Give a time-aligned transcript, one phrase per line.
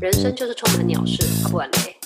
[0.00, 1.96] 人生就是充满鸟事，不然嘞。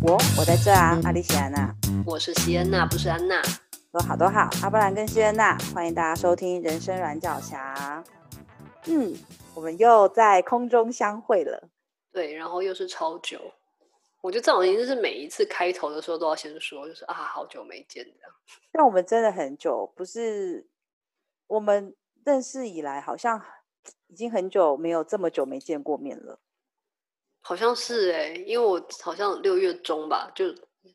[0.00, 1.74] 我我在这啊，阿里西安娜。
[2.06, 3.42] 我是西安娜，不是安娜。
[3.90, 8.04] 都好都好，阿布兰跟西安娜，欢迎大家收听《人生软脚侠》。
[8.84, 9.12] 嗯，
[9.54, 11.68] 我们又在空中相会了。
[12.12, 13.40] 对，然后又是超久。
[14.20, 18.30] 我觉得这种已经是每一次开头的时候都要先说，就是啊，好久没见这样。
[18.70, 20.68] 但我们真的很久，不是
[21.48, 21.92] 我们
[22.26, 23.40] 认识以来，好像
[24.08, 26.40] 已经很久没有这么久没见过面了。
[27.40, 30.46] 好像是哎、欸，因为我好像六月中吧，就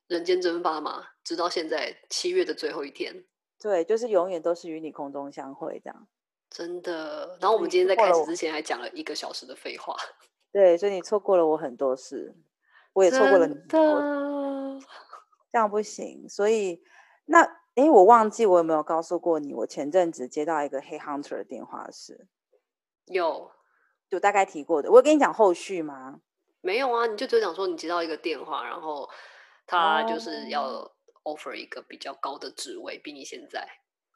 [0.08, 3.26] 人间蒸发嘛，直到现在七月的最后一天。
[3.58, 6.08] 对，就是永远都是与你空中相会这样。
[6.50, 7.38] 真的。
[7.40, 9.96] 然后我们今天在开始之前还讲了一个小时的废话。
[10.52, 12.36] 对，所以你错过了我很多事。
[12.92, 14.80] 我也错过了你，真的，
[15.50, 16.28] 这样不行。
[16.28, 16.84] 所以
[17.24, 22.28] 那哎，我忘记我有没有告诉过你，我前阵子接到一个 Head Hunter 的电话是，
[23.06, 23.50] 有，
[24.10, 24.92] 就大概提过的。
[24.92, 26.20] 我有跟你讲后续吗？
[26.62, 29.10] 没有啊，你就只讲说你接到一个电话，然后
[29.66, 30.92] 他就是要
[31.24, 33.68] offer 一个比较高的职位，比你现在。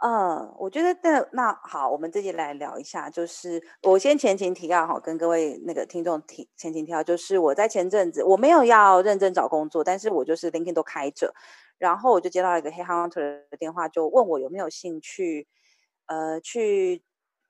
[0.03, 11.33] 嗯，我觉得那那好，我们自己来聊一下，就是我先前情提要哈，跟各位那个听众提前情提要，就是我在前阵子我没有要认真找工作，但是我就是 LinkedIn 都开着，
[11.77, 15.47] 然后我就接到一个 Headhunter 的电话，就问我有没有兴趣，
[16.07, 17.03] 呃，去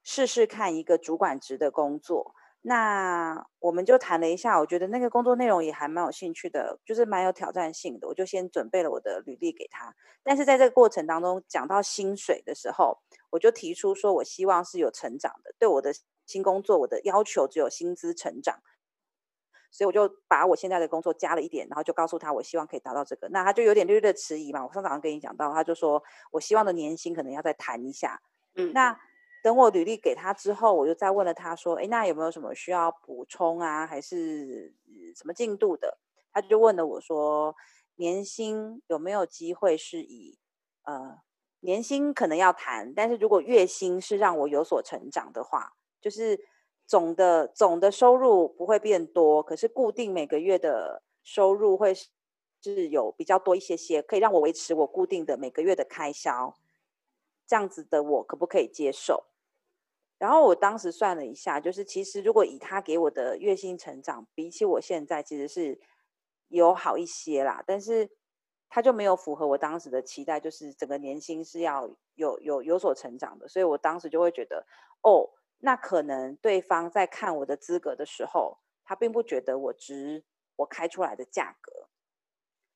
[0.03, 2.33] 试试看一个主管职的工作。
[2.67, 8.07] 那我们就谈了一下，我觉得那个工作内容也还蛮有兴趣的，就是蛮有挑战性的。
[8.07, 12.97] 我就先准备了我的履历给他，但是在这个过程当中讲到薪水的时候，
[13.29, 15.93] 我就提出说我希望是有成长的，对我的
[16.25, 18.59] 新工作我的要求只有薪资成长，
[19.77, 24.65] 所以我就把我现在的工作加了一点，然后就告诉他我希望可以达到这个，那他就有点略略的迟疑嘛。
[24.65, 26.01] 我上早上跟你讲到，他就说
[26.31, 28.21] 我希望的年薪可能要再谈一下，
[28.55, 28.99] 嗯，那。
[29.43, 34.73] 等我履历给他之后，我就再问了他说：“哎，那有没有什么需要补充啊，还是
[35.15, 35.99] 什么进度的？”
[36.33, 37.55] 他就问了我说
[37.97, 40.39] ：“年薪有没有机会是以
[40.85, 41.19] 呃
[41.59, 46.39] 年薪可能要谈，但是如果月薪是让我有所成长的话，就是
[46.87, 51.93] 总的总的收入不会变多，可是固定每个月的收入会
[52.61, 56.55] 是有比较多一些些，可以让我维持我固定的每个月的开销，
[57.47, 59.25] 这样子的我可不可以接受？”
[60.17, 65.77] 然后我当时算了一下，就是其实如果以他给我的月薪成长，比起我现在其实是
[66.47, 68.09] 有好一些啦，但是
[68.69, 74.65] 他就没有符合我当时的期待，就是整个年薪是要有有有所成长的，所以我当时就会觉得，
[75.01, 75.29] 哦，
[75.59, 80.23] 那可能对方在看我的资格的时候，他并不觉得我值
[80.55, 81.87] 我开出来的价格，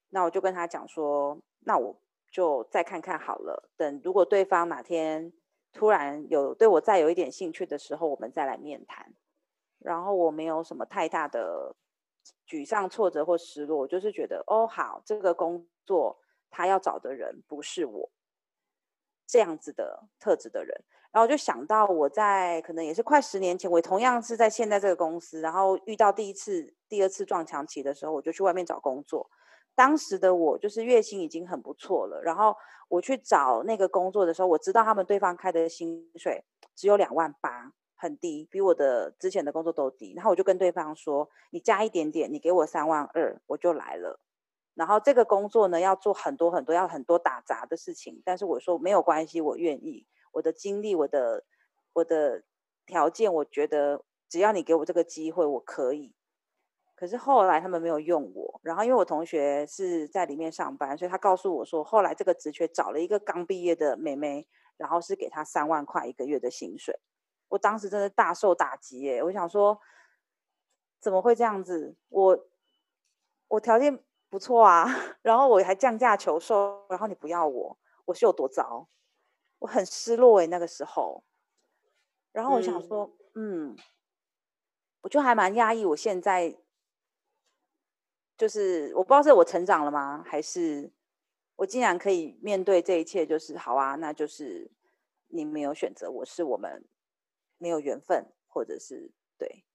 [0.09, 2.01] 那我就跟他讲说，那我
[2.31, 5.33] 就再看看好了，等如果对方哪天。
[5.71, 9.13] 突然有对我再有一点兴趣的时候，我们再来面谈。
[9.77, 11.75] 然后我没有什么太大的
[12.47, 16.19] 沮丧、挫折或失落，我就是觉得哦，好，这个工作
[16.49, 18.09] 他要找的人不是我
[19.27, 20.83] 这样子的特质的人。
[21.11, 29.29] 然后就想到我在可能也是快十年前，我同样是在现在这个公司，然后遇到第一次、第二次撞墙期的时候，我就去外面找工作。
[29.75, 32.55] 当时的我就是月薪已经很不错了，然后
[32.89, 36.43] 我去找那个工作的时候，我知道他们对方开的薪水
[36.75, 40.13] 只有两万八，很低，比我的之前的工作都低。
[40.15, 44.19] 然后我就跟对方说：“你加一点点，你给我三万二，我就来了。”
[44.75, 48.21] 然后这个工作呢，要做很多很多，要很多打杂的事情。
[48.25, 51.43] 但是我说没有关系，我愿意，我的经历，我的
[51.93, 52.43] 我的
[52.85, 56.13] 条件，我觉得只要你给我这个机会，我可以。
[56.95, 64.45] 可是后来他们没有用我，然后因为我同学是在里面上班，所以他告诉我说，后来这个职缺找了一个刚毕业的妹妹，
[64.75, 66.99] 然后是给她三万块一个月的薪水。
[67.47, 69.23] 我当时真的大受打击耶！
[69.23, 69.79] 我想说，
[70.99, 71.95] 怎么会这样子？
[72.09, 72.47] 我
[73.47, 73.97] 我条件
[74.29, 74.85] 不错啊，
[75.23, 78.89] 然后我还降价求售，然后你不要我，我是有多糟？
[79.59, 81.23] 我很失落诶，那个时候。
[82.31, 83.77] 然后我想说，嗯，嗯，
[85.01, 86.57] 我就还蛮压抑，我现在。
[88.37, 90.93] 就是我不知道是我成长了吗，还是
[91.57, 93.25] 我竟然可以面对这一切？
[93.25, 94.71] 就是好啊，那就是
[95.27, 96.87] 你没有选择我，是我们
[97.57, 99.65] 没有缘分，或者是对，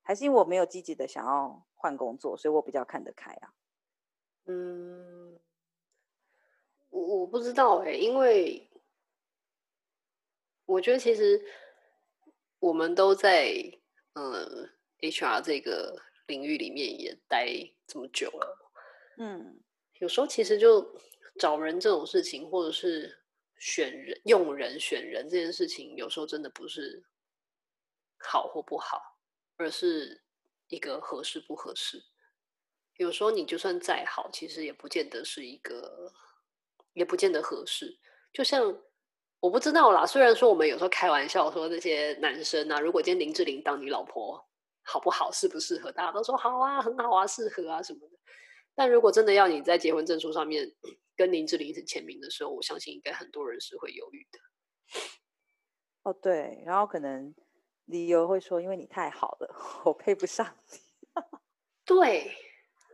[0.00, 3.52] 还是因为我没有积极的想要换工作，所以我比较看得开啊。
[4.46, 5.38] 嗯，
[6.88, 8.70] 我我不知道哎、欸，因为
[10.72, 11.40] 我觉得其实
[12.58, 13.52] 我们都在
[14.14, 14.70] 嗯
[15.00, 16.00] HR 这个。
[16.28, 17.48] 领域里面也待
[17.86, 18.70] 这么久了，
[19.18, 19.60] 嗯，
[19.98, 20.96] 有时候其实就
[21.36, 23.18] 找人这种事情，或者是
[23.58, 27.04] 选人、用人、选人这件事情，有时候真的不是
[28.18, 29.18] 好或不好，
[29.56, 30.22] 而是
[30.68, 32.00] 一个合适不合适。
[32.96, 36.14] 有时候你就算再好，其实也不见得是一个，
[36.94, 37.98] 也不见得合适。
[38.32, 38.80] 就像
[39.42, 44.40] 我不知道啦，虽然说我们有时候开玩笑说那些男生啊，如果今天林志玲当你老婆，
[44.84, 48.16] 好不好，适不适合，大家都说好啊，很好啊，适合啊什么的。
[48.76, 50.72] 但如果真的要你在结婚证书上面
[51.16, 54.38] 跟林志玲一起签名的时候，我相信应该很多人是会犹豫的。
[56.04, 57.34] 哦，对，然后可能
[57.86, 60.78] 理由会说，因为你太好了， 我配不上你。
[61.84, 62.32] 对。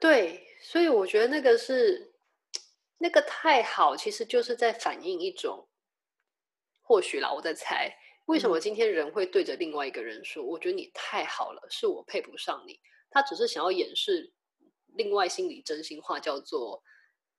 [0.00, 2.14] 对，所以我觉得那个是
[2.96, 5.67] 那个太好，其实就是在反映一种，
[6.88, 7.94] 或许啦，我在猜，
[8.24, 12.80] 为什么今天人会对着另外一个人说：“嗯、我觉得你太好了，是我配不上你。”
[13.10, 14.32] 他只是想要掩饰
[14.94, 16.82] 另外心里真心话，叫做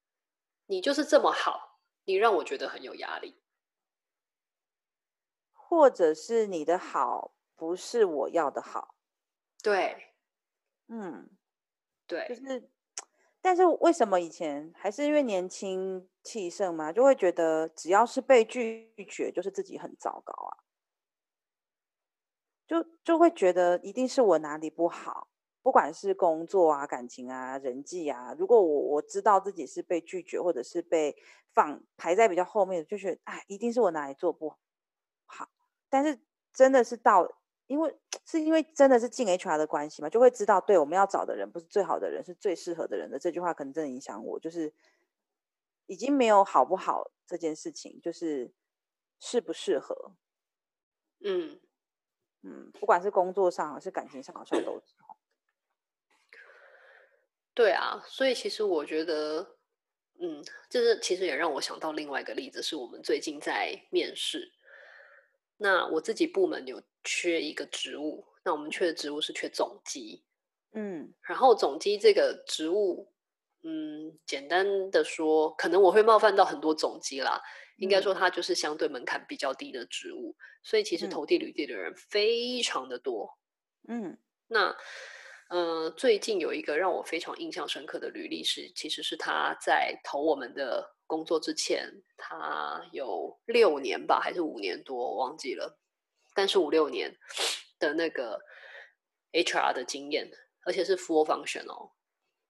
[0.69, 3.41] “你就是这么好，你让我觉得很有压力”，
[5.51, 8.93] 或者是你的好不是我要的好。
[9.63, 10.13] 对，
[10.89, 11.27] 嗯。
[12.07, 12.69] 对，就是，
[13.41, 20.57] 但是为什么以前还是因为年轻气盛嘛，就会觉得只要是被拒绝，就是自己很糟糕啊，
[22.67, 25.29] 就就会觉得一定是我哪里不好，
[25.61, 31.15] 不管是工作啊、感情啊、人际啊，如果我我知道自己是被拒绝，或者是被
[31.53, 34.53] 放排在比较后面的，就觉得哎，一定是我哪里做不
[35.25, 35.47] 好，
[35.89, 36.19] 但是
[36.53, 37.38] 真的是到。
[37.69, 37.95] 因为
[38.25, 44.73] 是因为真的是进 HR 的关系嘛，就会知道，对，我们要找的人不是最好的人，是最适合的人的这句话，可能真的影响我，就是
[45.85, 48.51] 已经没有好不好这件事情，就是
[49.19, 50.13] 适不适合，
[51.23, 51.59] 嗯
[52.41, 54.95] 嗯，不管是工作上还是感情上，好像都是。
[57.53, 59.57] 对啊，所以其实我觉得，
[60.19, 64.51] 嗯，就是其实也让我想到另外一个例子，是我们最近在面试。
[65.61, 70.23] 那我自己部门有缺一个职务，那我们缺的职务是缺总机，
[70.73, 73.11] 嗯，然后总机这个职务，
[73.63, 77.39] 嗯，简单的说，可能我会冒犯到很多总机啦，
[77.77, 83.37] 嗯、应该说它就是相对门槛比较低的职务，所以其实投递履历的人非常的多，
[83.87, 84.17] 嗯，
[84.47, 84.75] 那。
[85.51, 95.79] 嗯、呃，最近有一个让我非常印象深刻的履历是，其实是他在投我们的工作之前，他有六年吧，还是五年多，我忘记了，
[96.35, 97.17] 但是五六年
[97.79, 98.39] 的那个
[99.31, 100.31] HR 的经验，
[100.65, 101.89] 而且是 full function 哦，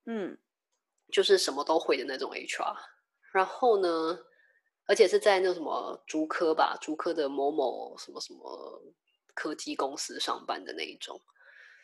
[0.08, 0.38] 嗯，
[1.10, 2.76] 就是什么都会的那种 HR。
[3.32, 4.20] 然后呢，
[4.88, 8.84] 而且是在那什么竹科吧，竹科的某某什么什么
[9.34, 11.22] 科技公司上班的那一种。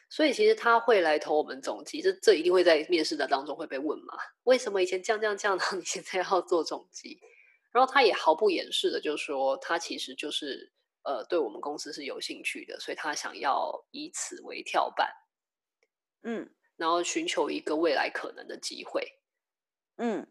[0.07, 4.13] 所以其实他会来投我们总机，这这一定会在面试的当中会被问嘛？
[4.43, 7.19] 为什么以前这样这样这样，然后你现在要做总机？
[7.71, 10.71] 然后他也毫不掩饰的就说，他其实就是
[11.03, 15.11] 呃对我们公司是有兴趣的，所以他想要以此为跳板，
[16.23, 19.05] 嗯，然后寻求一个未来可能的机会，
[19.97, 20.25] 嗯，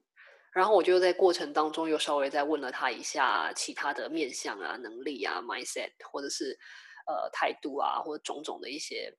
[0.53, 6.59] 然后我就在过程当中又稍微再问了他一下其他的面相啊、能力啊、mindset，或者是
[7.07, 9.15] 呃态度啊，或者种种的一些。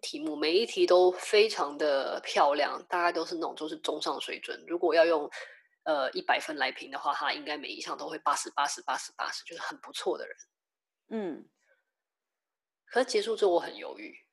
[0.00, 4.64] 题目每一题都非常的漂亮，大概都是那种就是中上水准。
[4.66, 5.30] 如果要用
[5.84, 10.36] 呃一百分来评的话，他应该每一项都会八十八十八十八十，就是很不错的人。
[11.10, 11.48] 嗯，
[12.86, 14.24] 可是结束之后我很犹豫，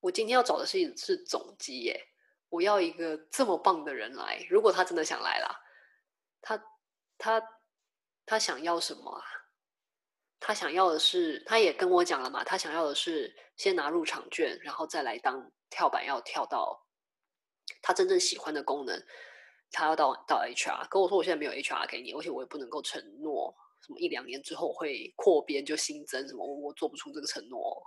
[0.00, 2.08] 我今天要找的是是总机耶，
[2.48, 4.44] 我要一个这么棒的人来。
[4.50, 5.60] 如果他真的想来啦，
[6.42, 6.62] 他
[7.16, 7.42] 他
[8.26, 9.24] 他想要什么啊？
[10.46, 16.86] 他想要的是，他也跟我讲了嘛，他想要的是先拿入场券，然后再来当跳板，要跳到
[17.82, 18.96] 他真正喜欢的功能。
[19.72, 23.52] 他要到到 HR，跟我说我现在没有 HR 给你，而且我也不能够承诺
[23.84, 27.82] 什么一两年之后会扩编就新增什么，我我做不出这个承诺。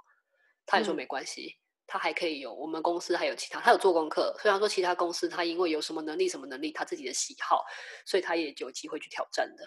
[0.66, 4.36] 他也说没关系，嗯、他还可以有我们公司还有其他，他有做功课。
[4.38, 7.64] 虽然说其他公司他因为有什么能力什么能力，他自己的喜好，
[8.06, 9.66] 所以他也有机会去挑战的。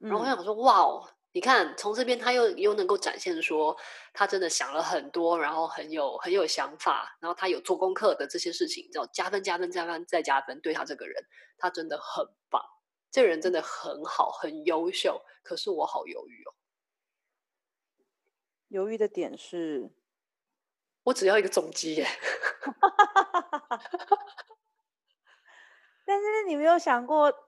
[0.00, 1.08] 然后我想说，嗯、哇哦。
[1.38, 3.76] 你看，从这边他又又能够展现说，
[4.12, 11.24] 他真的想了很多，然后很有很有想法，然后他有做功课的这些事情，叫加分加分加分再加分，对他这个人，
[11.56, 12.60] 他真的很棒，
[13.12, 15.22] 这个人真的很好，很优秀。
[15.44, 16.50] 可是我好犹豫哦，
[18.66, 19.92] 犹豫的点是，
[21.04, 22.08] 我只要一个总机耶，
[26.04, 27.47] 但是你没有想过。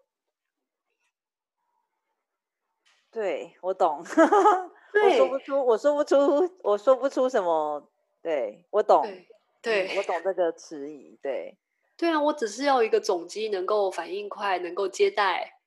[3.11, 4.05] 对，我懂，
[4.93, 6.17] 对 我说不出，我说不出，
[6.63, 7.91] 我说不出什么。
[8.23, 9.27] 对，我懂，对，
[9.63, 11.19] 对、嗯，我懂这个迟疑。
[11.23, 11.59] 对，
[11.97, 15.59] 对啊，我只是要一个总机能够反应快，能够接待，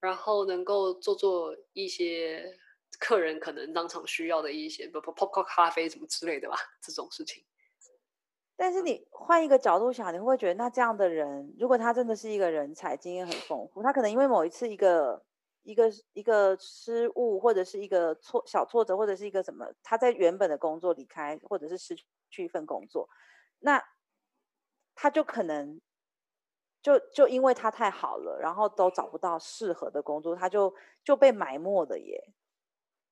[0.00, 2.58] 然后能够做做一些
[3.00, 7.42] 客人可能当场需要的一些，不不泡泡咖啡什么之类的吧，这种事情。
[8.58, 15.22] 但是你换一个角度想，你会不会觉得那这样的人，如果他真的是一个人才，经验很丰富，他可能因为某一次一个
[15.66, 21.96] 一个一个失误，或者是一个挫小挫折，或者是一个什么，他在原本的工作离开，或者是失
[22.30, 23.08] 去一份工作，
[23.58, 23.82] 那
[24.94, 25.80] 他就可能
[26.80, 32.32] 就就因为他太好了，然后都找不到适合的工作，他就就被埋没了耶。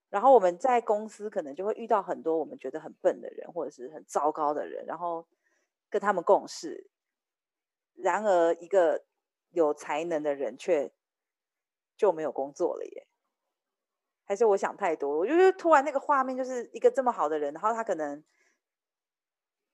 [0.09, 5.27] 然后我们在公司可能就会遇到很多我们觉得很笨的人，或者是很糟糕的人，然后
[5.91, 6.89] 跟他们共事。
[7.97, 9.05] 然而，一个
[9.51, 10.93] 有才能的人却
[11.97, 13.07] 就没有工作了耶？
[14.27, 15.19] 还是我想太多？
[15.19, 18.25] 我就是突然那个画面就是一个这么好的人，然后他可能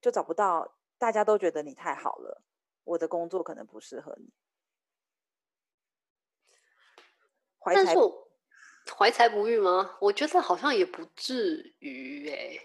[0.01, 2.43] 就找不到，大家都觉得你太好了，
[2.85, 4.33] 我的工作可能不适合你。
[7.59, 7.95] 怀才。
[8.97, 9.97] 怀才不遇吗？
[10.01, 12.61] 我觉得好像也不至于哎、欸。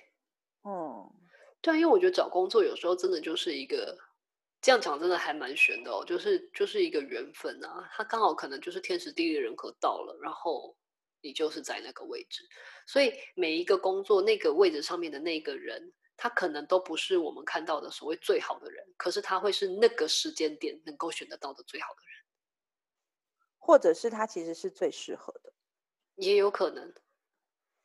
[0.64, 1.28] 哦、嗯，
[1.62, 3.96] 对，因为我觉得找工作有时候真的就是一个
[4.66, 6.04] 这样讲，真的还蛮玄的哦。
[6.04, 10.76] 就是就是一个缘分啊，他刚好可能就是天时地利人和到了，然后
[11.22, 12.42] 你就是在那个位置。
[12.88, 22.26] 所以每一个工作那个位置上面的那个人，他可能都不是我们看到的所谓最好的人，可是他会是那个时间点能够选得到的最好的人，
[23.60, 25.54] 或者是他其实是最适合的。
[26.16, 26.92] 也有可能，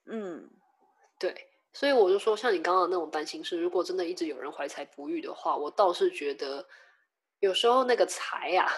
[0.06, 0.50] 嗯，
[1.18, 6.66] 对，所以我就说，像你刚刚那种担心是，如果真的一直有人怀才不遇的话，我倒是觉得
[7.38, 8.72] 有时候那个才呀、啊，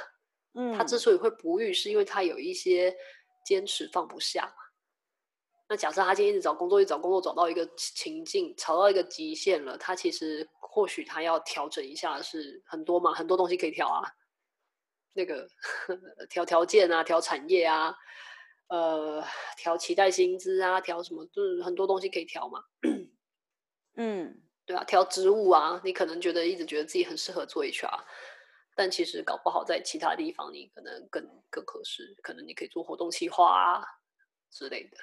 [0.54, 2.94] 嗯，他之所以会不遇，是因为他有一些
[3.46, 4.54] 坚持放不下。
[5.68, 14.04] 那假设他今天一直找工作，一直找工作找到一个情境，找到一个极限了，他其实或许他要调整一下，是很多嘛，很多东西可以调啊，
[15.14, 15.48] 那个
[16.28, 17.96] 调条件啊，调产业啊。
[18.72, 19.22] 呃，
[19.58, 22.64] 调期待薪资啊，调什么，就是很多东西可以调嘛。
[23.96, 28.02] 嗯， 对啊，调职务啊，你可能觉得一直觉得自己很适合做 HR，
[28.74, 33.84] 但其实搞不好在其他地方你可能更更合适，可能你可以做活动企划啊
[34.50, 34.96] 之类的。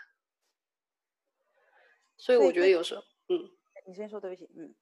[2.17, 3.51] 所以我觉得有时候，嗯，
[3.85, 4.73] 你先说，对不起，嗯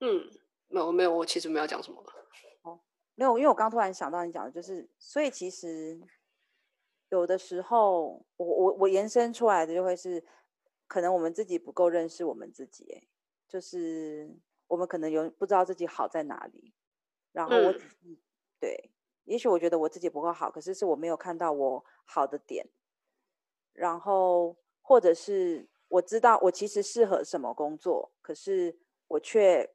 [0.00, 0.30] 嗯，
[0.68, 2.02] 没有没有，我其实没有讲什么。
[2.62, 2.80] 哦，
[3.16, 6.00] 没有，因为我刚突然想到你讲的就是，所以其实。
[7.10, 10.24] 有的时候，我我我延伸出来的就会是，
[10.86, 13.02] 可能我们自己不够认识我们自己，哎，
[13.48, 14.30] 就是
[14.68, 16.72] 我们可能有不知道自己好在哪里，
[17.32, 17.72] 然后我，
[18.04, 18.16] 嗯、
[18.60, 18.92] 对，
[19.24, 22.68] 也许我觉得我自己不够好，可是是我没有看到我好的点，
[23.72, 29.74] 然后或者是我知道我其实适合什么工作，可是我却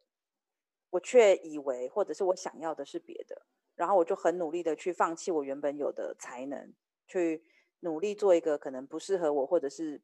[0.92, 6.74] 我却以为或者是我想要的是别的，然后我就很努力的去放弃我原本有的才能。
[7.07, 7.45] 去
[7.79, 10.01] 努力做一个可能不适合我，或者是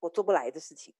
[0.00, 0.94] 我做不来的事情。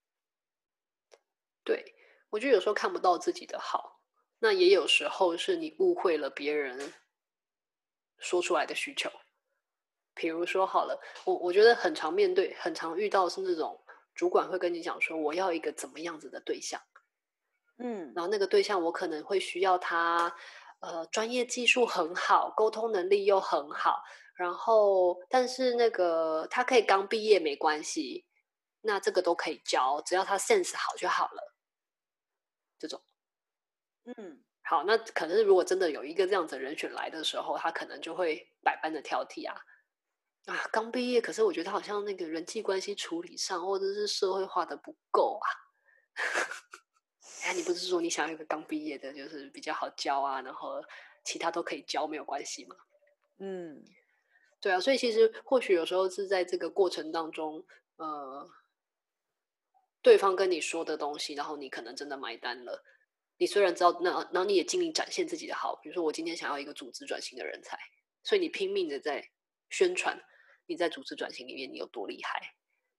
[1.62, 1.94] 对，
[2.30, 4.00] 我觉得有时候看不到自己的好，
[4.38, 6.92] 那也有时候是你误会了别人
[8.18, 9.10] 说出来的需求。
[10.14, 13.82] 比如说，好了，我我觉得很常面对、很常遇到是那种
[14.14, 16.80] 主管会跟你讲说，我要一个怎么样子的对象，
[17.78, 20.34] 嗯，然后那个对象我可能会需要他。
[20.84, 24.02] 呃，专业技术很好，沟通能力又很好，
[24.34, 28.26] 然后但是那个他可以刚毕业没关系，
[28.82, 31.54] 那这个都可以教，只要他 sense 好就好了。
[32.78, 33.02] 这种，
[34.04, 39.56] 嗯，好，那可能是如果真的有一个这样子的人选来的时候，他可能就会百般的挑剔啊
[40.46, 45.48] 啊，刚毕业，可是我觉得好像那个人际关系处理上或者是社会化的不够啊。
[47.44, 50.82] 哎，你不是说你想要一个刚毕业的，就是比较好教啊，然后
[51.24, 52.74] 其他都可以教，没有关系吗？
[53.38, 53.84] 嗯，
[54.60, 57.62] 对啊，所以其实或许有时候是在这个过程当中，
[57.96, 58.48] 呃，
[60.00, 62.82] 对方跟你说的东西，然后你可能真的买单了。
[63.36, 67.78] 你虽然知道，那然后你也尽力展现自己的好，比如说我今天想要一个组织转型的人才，
[68.22, 69.28] 所以你拼命的在
[69.68, 70.18] 宣传
[70.66, 72.54] 你在组织转型里面你有多厉害。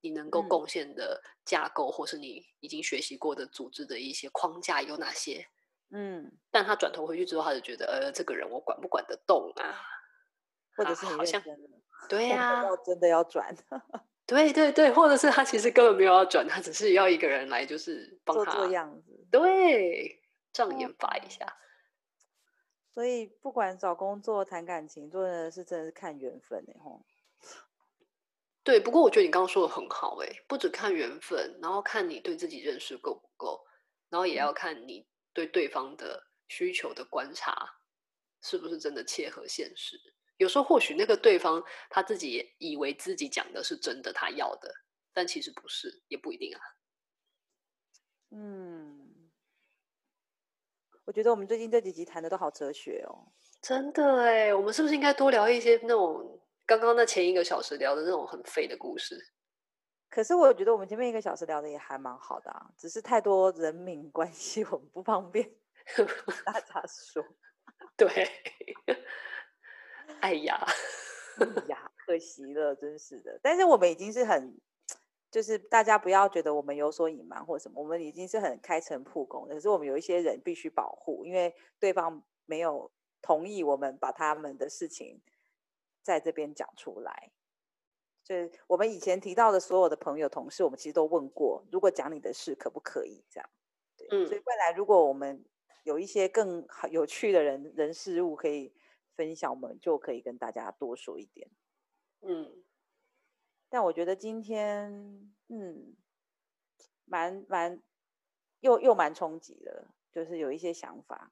[0.05, 5.47] 你能够贡献的架构，嗯、或是你已经学习过的组织的一些框架有哪些？
[5.89, 9.81] 嗯，但他转头回去之后，他就觉得，呃，这个人我管不管得动啊？
[10.77, 11.41] 或者是好像
[12.07, 13.55] 对 呀，要真的要转，
[14.27, 20.21] 对对对，或者是他其实根本没有要转，他只是要一个人来，就是帮他做做样子，对，
[20.53, 21.57] 障眼法一下。
[22.93, 27.03] 所以不管找工作、谈感情，做的是真的是看缘分的吼。
[28.65, 33.63] 对，不过我觉得你刚刚说的很好，哎，不只看缘分，然后看你对自己认识够不够，
[34.09, 37.55] 然后也要看你对对方的需求的观察
[38.41, 39.95] 是不是真的切合现实。
[40.37, 44.73] 有时候或许那个对方他自己也以为自己讲的是真的，他要的，
[45.13, 46.59] 但其实不是，也不一定啊。
[48.31, 49.29] 嗯，
[51.05, 53.31] 我觉得我们最近这几集谈的都好哲学哦，
[53.61, 59.17] 真的哎，我们是不是应该多聊一些那种刚刚那前一个小时聊的那种很废的故事？
[60.09, 65.55] 可是我觉得我们前面一个小时聊的也还蛮好的啊，只是太多人民关系，我们不方便
[66.45, 67.23] 大家说。
[67.97, 68.07] 对，
[70.21, 70.57] 哎呀，
[71.39, 73.37] 哎呀，可惜了，真是的。
[73.43, 74.57] 但是我们已经是很，
[75.29, 79.55] 就是大家不要觉得我们有所隐瞒或什么，我们已经是很开诚布公的。
[79.55, 82.91] 可是我们有一些人必须保护，因为对方没有
[83.21, 85.21] 同意我们把他们的事情
[86.05, 87.31] 在这边讲出来。
[88.23, 93.49] 就是我们以前提到的所有的朋友、同事，我们其实都问过，如果讲你的事可不可以这样？
[93.97, 95.43] 对，嗯，所以未来如果我们
[95.83, 98.73] 有一些更好有趣的人人事物可以
[99.15, 101.49] 分享，我们就可以跟大家多说一点。
[102.21, 102.63] 嗯，
[103.69, 105.95] 但我觉得今天，嗯，
[107.05, 107.81] 蛮蛮
[108.61, 111.31] 又又蛮冲击的，就是有一些想法。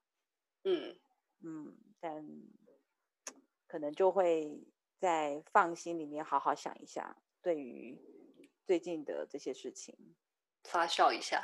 [0.62, 0.96] 嗯
[1.40, 2.24] 嗯，但
[3.66, 4.62] 可能就会
[4.98, 7.98] 在放心里面好好想一下，对于
[8.64, 10.14] 最近的这些事情
[10.64, 11.42] 发酵一下。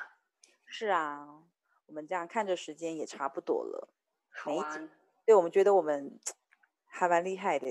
[0.67, 1.45] 是啊。
[1.87, 3.89] 我们这样看着时间也差不多了，
[4.29, 4.79] 好啊。
[5.27, 6.21] 对，我们觉得我们
[6.87, 7.67] 还蛮厉害的，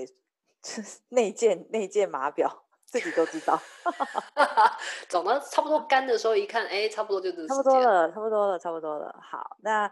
[1.08, 3.58] 内建内建码表，自己都知道。
[5.08, 9.18] 走到差不多干的时候，一看，哎，差不多就是差不多了，差不多了，差不多了。
[9.22, 9.90] 好，那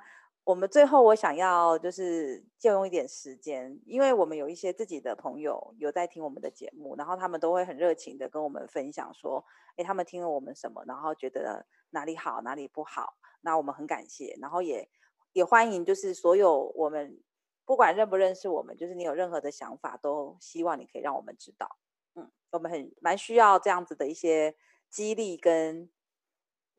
[0.49, 9.45] 我们最后我想要就是借用一点时间，因为我们有一些自己的朋友有在听我们的节目，然后他们都会很热情的跟我们分享说，
[9.77, 13.19] 哎，他们听了我们什么，然后觉得哪里好，哪里不好。
[13.43, 14.89] 那我们很感谢，然后也
[15.35, 17.23] 也欢迎，就是所有我们
[17.67, 21.77] 不管认不认识我们，就是你有任何的想法，都希望你可以让我们知道。
[22.15, 24.57] 嗯，我们很蛮需要这样子的一些
[24.89, 25.91] 激励跟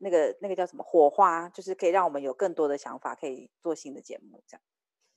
[0.00, 4.62] 那个那个叫什么火花，就是可以让我们有更多的想法，可以做新的节目这样。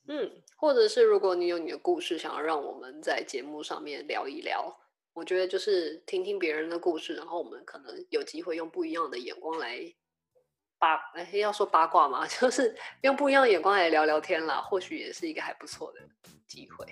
[0.06, 4.78] 嗯，或者是如果你有你的故事想要让我们在节目上面聊一聊，
[5.14, 9.94] 我觉得就是听听别人的故事，然后我们可能有机会用不一样的眼光来。
[10.76, 16.00] 八哎，要说八卦嘛， 就是用不一样的眼光来聊聊天啦，或许也是一个还不错的
[16.46, 16.84] 机会。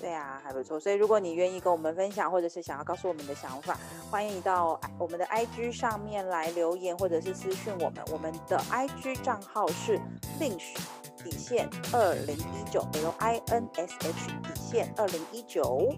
[0.00, 0.78] 对啊，还不错。
[0.78, 3.78] 所以如果你愿意跟我们分享，或者是想要告诉我们的想法，
[4.10, 8.04] 欢迎你到我们的 IG 上面来留言，或者是私讯我们。
[8.12, 9.98] 我们的 IG 账号是
[10.38, 10.76] linsh
[11.24, 15.94] 底线二零一九 L I N S H 底线二零一九。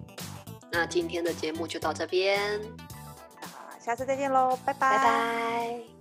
[0.71, 2.61] 那今天的节目就到这边，
[3.41, 4.97] 那下次再见喽，拜拜。
[4.97, 5.98] 拜拜。